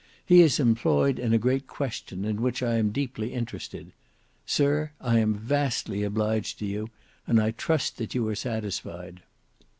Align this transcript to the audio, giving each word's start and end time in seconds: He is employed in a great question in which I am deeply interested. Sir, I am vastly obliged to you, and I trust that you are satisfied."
He 0.25 0.41
is 0.41 0.59
employed 0.59 1.19
in 1.19 1.31
a 1.31 1.37
great 1.37 1.67
question 1.67 2.25
in 2.25 2.41
which 2.41 2.63
I 2.63 2.77
am 2.79 2.89
deeply 2.89 3.35
interested. 3.35 3.93
Sir, 4.47 4.93
I 4.99 5.19
am 5.19 5.35
vastly 5.35 6.01
obliged 6.01 6.57
to 6.57 6.65
you, 6.65 6.89
and 7.27 7.39
I 7.39 7.51
trust 7.51 7.97
that 7.99 8.15
you 8.15 8.27
are 8.27 8.33
satisfied." 8.33 9.21